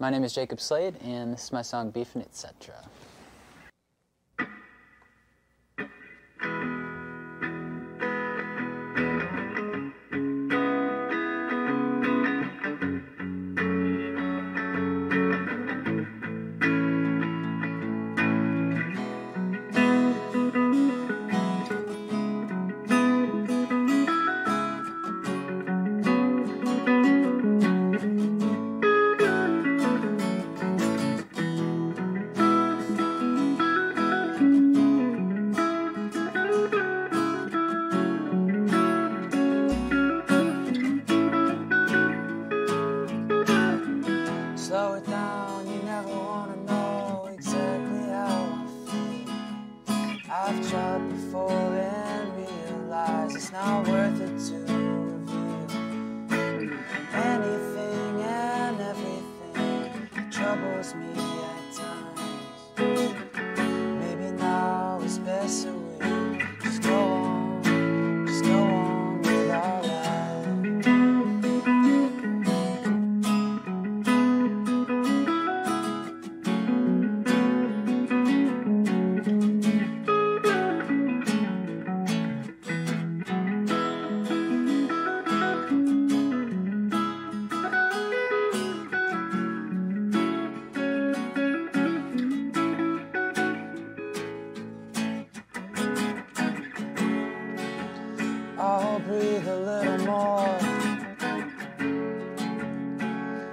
My 0.00 0.08
name 0.08 0.24
is 0.24 0.32
Jacob 0.32 0.62
Slade, 0.62 0.94
and 1.04 1.34
this 1.34 1.44
is 1.44 1.52
my 1.52 1.60
song 1.60 1.90
Beef 1.90 2.14
and 2.14 2.24
Etc. 2.24 2.74
everything 60.50 60.62
that 60.62 60.90
troubles 60.90 60.94
me 60.94 61.49
breathe 99.10 99.48
a 99.48 99.56
little 99.56 99.98
more 100.06 100.56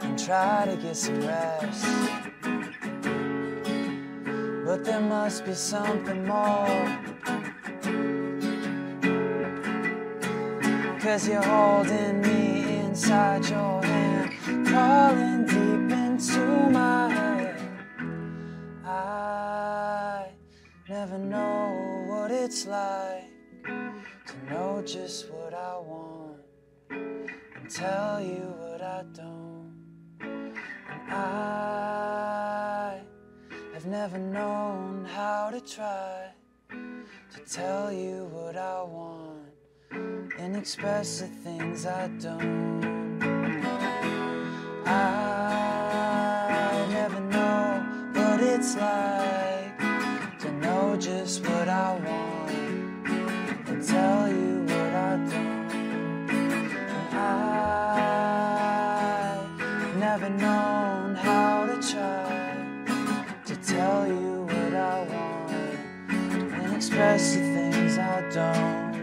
and 0.00 0.18
try 0.18 0.64
to 0.64 0.76
get 0.76 0.96
some 0.96 1.20
rest. 1.26 1.84
But 4.64 4.82
there 4.86 5.02
must 5.02 5.44
be 5.44 5.52
something 5.52 6.26
more. 6.26 6.88
Cause 11.00 11.28
you're 11.28 11.42
holding 11.42 12.22
me 12.22 12.78
inside 12.86 13.44
your 13.46 13.84
hand, 13.84 14.66
crawling 14.66 15.44
deep 15.44 15.96
into 15.98 16.46
my 16.70 17.10
head. 17.10 17.60
I 18.86 20.28
never 20.88 21.18
know 21.18 22.06
what 22.08 22.30
it's 22.30 22.64
like 22.66 23.31
just 24.86 25.30
what 25.30 25.54
I 25.54 25.78
want 25.78 26.38
and 26.90 27.70
tell 27.70 28.20
you 28.20 28.52
what 28.58 28.82
I 28.82 29.04
don't. 29.12 29.72
And 30.20 30.52
I 31.08 33.00
have 33.74 33.86
never 33.86 34.18
known 34.18 35.04
how 35.04 35.50
to 35.50 35.60
try 35.60 36.32
to 36.68 37.40
tell 37.48 37.92
you 37.92 38.24
what 38.32 38.56
I 38.56 38.82
want 38.82 39.52
and 40.38 40.56
express 40.56 41.20
the 41.20 41.28
things 41.28 41.86
I 41.86 42.08
don't. 42.20 43.22
I 44.84 46.86
never 46.90 47.20
know 47.20 48.20
what 48.20 48.40
it's 48.40 48.74
like 48.76 49.78
to 50.40 50.50
know 50.60 50.96
just 50.98 51.46
what 51.46 51.68
I 51.68 51.94
want 51.94 52.32
and 53.68 53.86
tell 53.86 54.28
you 54.28 54.61
how 61.16 61.66
to 61.66 61.76
try 61.92 62.56
to 63.44 63.56
tell 63.56 64.06
you 64.06 64.42
what 64.44 64.74
I 64.74 65.02
want 65.02 65.50
and 66.52 66.76
express 66.76 67.34
the 67.34 67.40
things 67.40 67.98
I 67.98 68.28
don't. 68.30 69.02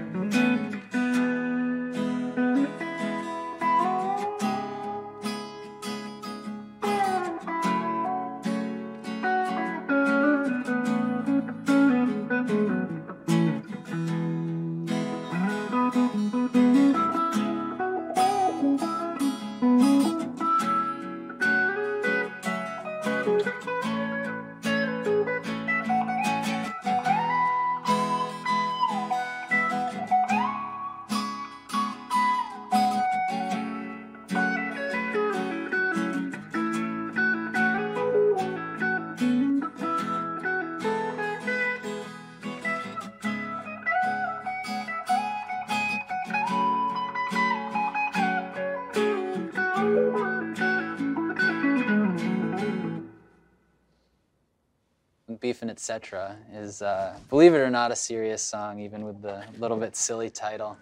Beef 55.40 55.62
and 55.62 55.72
Etc. 55.72 56.36
is, 56.54 56.82
uh, 56.82 57.18
believe 57.30 57.54
it 57.54 57.60
or 57.60 57.70
not, 57.70 57.92
a 57.92 57.96
serious 57.96 58.42
song, 58.42 58.80
even 58.80 59.06
with 59.06 59.22
the 59.22 59.44
little 59.58 59.78
bit 59.78 59.96
silly 59.96 60.30
title. 60.30 60.78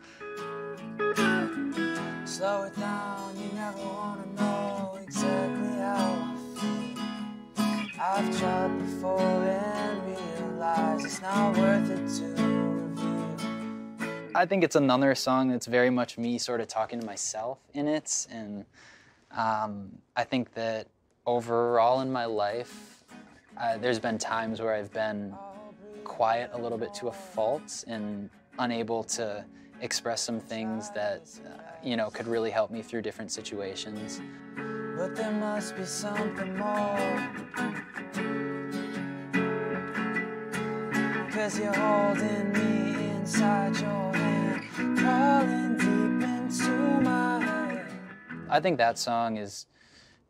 Slow 2.25 2.63
it 2.63 2.75
down, 2.77 3.37
you 3.37 3.49
never 3.53 3.77
wanna 3.77 4.25
know 4.35 4.97
exactly 5.01 5.79
how 5.79 6.33
I 6.33 6.35
feel. 6.59 7.99
I've 7.99 8.39
tried 8.39 8.77
before 8.79 9.43
and 9.43 10.17
realized 10.49 11.05
it's 11.05 11.21
not 11.21 11.55
worth 11.57 11.89
it 11.89 12.07
to 12.19 12.25
reveal. 12.43 14.29
I 14.35 14.45
think 14.45 14.63
it's 14.63 14.75
another 14.75 15.15
song 15.15 15.49
that's 15.49 15.67
very 15.67 15.89
much 15.89 16.17
me 16.17 16.37
sort 16.37 16.61
of 16.61 16.67
talking 16.67 16.99
to 16.99 17.05
myself 17.05 17.59
in 17.73 17.87
it, 17.87 18.27
and 18.31 18.65
um, 19.31 19.99
I 20.15 20.23
think 20.23 20.53
that 20.53 20.87
overall 21.25 22.01
in 22.01 22.11
my 22.11 22.25
life, 22.25 22.96
uh, 23.59 23.77
there's 23.77 23.99
been 23.99 24.17
times 24.17 24.61
where 24.61 24.73
I've 24.73 24.91
been 24.93 25.35
quiet 26.03 26.51
a 26.53 26.57
little 26.57 26.77
bit 26.77 26.93
to 26.95 27.07
a 27.07 27.11
fault 27.11 27.83
and 27.87 28.29
unable 28.59 29.03
to 29.03 29.43
express 29.81 30.21
some 30.21 30.39
things 30.39 30.89
that 30.91 31.29
uh, 31.45 31.61
you 31.83 31.95
know 31.95 32.09
could 32.09 32.27
really 32.27 32.51
help 32.51 32.71
me 32.71 32.81
through 32.81 33.01
different 33.01 33.31
situations. 33.31 34.21
But 34.95 35.15
there 35.15 35.31
must 35.31 35.75
be 35.75 35.85
something 35.85 36.57
more. 36.57 37.29
Cause 41.31 41.59
you're 41.59 41.73
holding 41.73 42.51
me 42.53 43.09
inside 43.11 43.75
your 43.79 44.13
hand, 44.15 44.97
crawling 44.97 45.77
deep 45.77 46.27
into 46.27 46.71
my 47.01 47.43
head. 47.43 47.85
I 48.49 48.59
think 48.59 48.79
that 48.79 48.97
song 48.97 49.37
is 49.37 49.67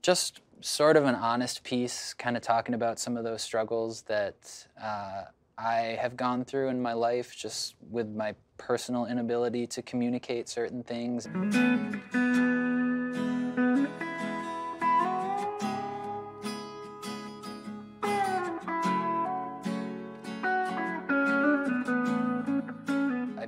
just 0.01 0.41
sort 0.62 0.98
of 0.98 1.06
an 1.06 1.15
honest 1.15 1.63
piece, 1.63 2.13
kind 2.13 2.36
of 2.36 2.44
talking 2.44 2.74
about 2.74 3.00
some 3.00 3.18
of 3.18 3.24
those 3.24 3.42
struggles 3.42 4.04
that 4.04 4.68
uh, 4.81 5.24
I 5.57 5.98
have 6.00 6.15
gone 6.18 6.45
through 6.45 6.69
in 6.69 6.81
my 6.81 6.94
life 6.94 7.36
just 7.36 7.75
with 7.89 8.09
my 8.09 8.36
personal 8.57 9.06
inability 9.06 9.68
to 9.68 9.81
communicate 9.81 10.50
certain 10.50 10.83
things. 10.83 11.27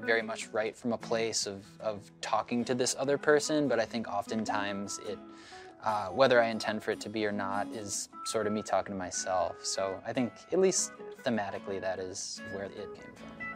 very 0.10 0.24
much 0.24 0.48
write 0.48 0.76
from 0.76 0.92
a 0.92 0.98
place 0.98 1.46
of, 1.46 1.64
of 1.80 2.10
talking 2.20 2.66
to 2.66 2.74
this 2.74 2.96
other 2.98 3.16
person, 3.16 3.68
but 3.68 3.80
I 3.80 3.86
think 3.86 4.08
oftentimes 4.08 5.00
it 5.08 5.20
uh, 5.84 6.08
whether 6.08 6.42
I 6.42 6.48
intend 6.48 6.84
for 6.84 6.92
it 6.92 7.00
to 7.02 7.10
be 7.10 7.26
or 7.26 7.32
not, 7.32 7.68
is 7.74 8.10
sort 8.26 8.48
of 8.48 8.54
me 8.54 8.62
talking 8.62 8.94
to 8.94 8.98
myself. 8.98 9.66
So 9.66 10.02
I 10.06 10.14
think, 10.14 10.34
at 10.52 10.60
least 10.60 10.92
thematically, 11.24 11.80
that 11.82 12.00
is 12.00 12.42
where 12.54 12.66
it 12.66 12.76
came 12.76 13.14
from. 13.16 13.49